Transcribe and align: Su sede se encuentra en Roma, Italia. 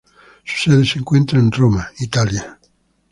Su 0.43 0.71
sede 0.71 0.83
se 0.83 0.97
encuentra 0.97 1.37
en 1.37 1.51
Roma, 1.51 1.87
Italia. 1.99 2.57